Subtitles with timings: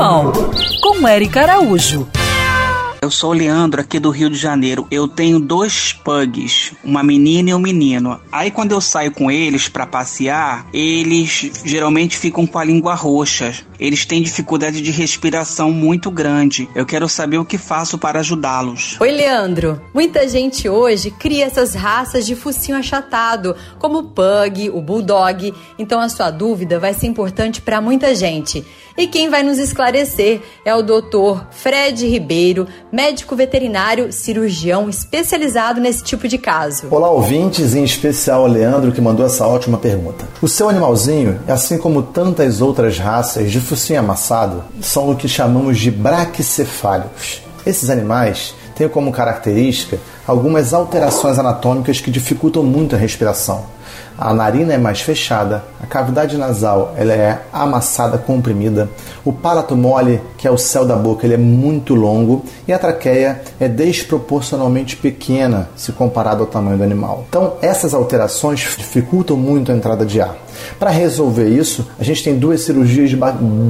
[0.00, 0.32] Animal,
[0.80, 2.08] com Eric Araújo.
[3.02, 4.86] Eu sou o Leandro, aqui do Rio de Janeiro.
[4.90, 8.20] Eu tenho dois pugs, uma menina e um menino.
[8.30, 13.54] Aí quando eu saio com eles para passear, eles geralmente ficam com a língua roxa.
[13.78, 16.68] Eles têm dificuldade de respiração muito grande.
[16.74, 19.00] Eu quero saber o que faço para ajudá-los.
[19.00, 19.80] Oi, Leandro.
[19.94, 25.54] Muita gente hoje cria essas raças de focinho achatado, como o pug, o bulldog.
[25.78, 28.62] Então a sua dúvida vai ser importante para muita gente.
[29.00, 36.04] E quem vai nos esclarecer é o doutor Fred Ribeiro, médico veterinário, cirurgião especializado nesse
[36.04, 36.86] tipo de caso.
[36.90, 40.28] Olá, ouvintes, em especial Leandro que mandou essa ótima pergunta.
[40.42, 45.78] O seu animalzinho, assim como tantas outras raças de focinho amassado, são o que chamamos
[45.78, 47.40] de braquicefálicos.
[47.64, 53.64] Esses animais têm como característica algumas alterações anatômicas que dificultam muito a respiração
[54.18, 58.88] a narina é mais fechada, a cavidade nasal ela é amassada, comprimida,
[59.24, 62.78] o palato mole, que é o céu da boca, ele é muito longo e a
[62.78, 67.24] traqueia é desproporcionalmente pequena se comparado ao tamanho do animal.
[67.28, 70.36] Então, essas alterações dificultam muito a entrada de ar.
[70.78, 73.10] Para resolver isso, a gente tem duas cirurgias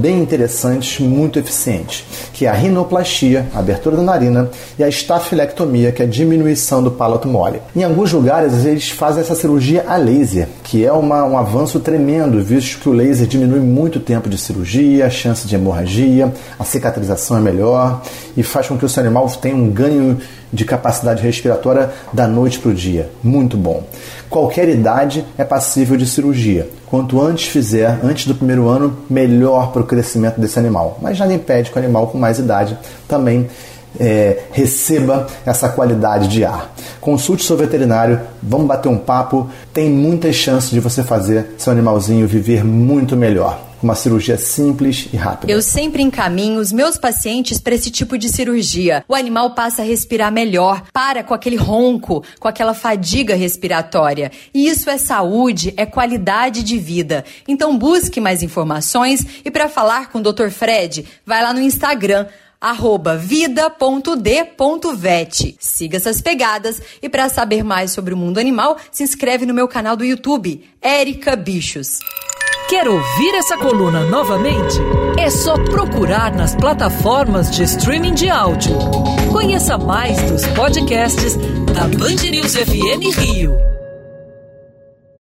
[0.00, 5.92] bem interessantes, muito eficientes, que é a rinoplastia, a abertura da narina, e a estafilectomia,
[5.92, 7.60] que é a diminuição do palato mole.
[7.74, 12.42] Em alguns lugares, eles fazem essa cirurgia a laser, que é uma, um avanço tremendo,
[12.42, 16.64] visto que o laser diminui muito o tempo de cirurgia, a chance de hemorragia, a
[16.64, 18.02] cicatrização é melhor
[18.36, 20.18] e faz com que o seu animal tenha um ganho
[20.52, 23.08] de capacidade respiratória da noite para o dia.
[23.22, 23.84] Muito bom.
[24.28, 26.68] Qualquer idade é passível de cirurgia.
[26.86, 30.98] Quanto antes fizer, antes do primeiro ano, melhor para o crescimento desse animal.
[31.00, 33.48] Mas nada impede que o animal com mais idade também
[33.98, 36.74] é, receba essa qualidade de ar.
[37.00, 39.50] Consulte seu veterinário, vamos bater um papo.
[39.72, 45.16] Tem muitas chances de você fazer seu animalzinho viver muito melhor uma cirurgia simples e
[45.16, 45.52] rápida.
[45.52, 49.04] Eu sempre encaminho os meus pacientes para esse tipo de cirurgia.
[49.08, 54.30] O animal passa a respirar melhor, para com aquele ronco, com aquela fadiga respiratória.
[54.52, 57.24] E isso é saúde, é qualidade de vida.
[57.48, 60.50] Então busque mais informações e para falar com o Dr.
[60.50, 62.26] Fred, vai lá no Instagram
[62.60, 63.56] arroba vida.d.vet.
[65.58, 69.66] Siga essas pegadas e para saber mais sobre o mundo animal, se inscreve no meu
[69.66, 71.98] canal do YouTube, Érica Bichos.
[72.68, 74.76] Quer ouvir essa coluna novamente?
[75.18, 78.76] É só procurar nas plataformas de streaming de áudio.
[79.32, 81.34] Conheça mais dos podcasts
[81.74, 83.79] da Band News FM Rio.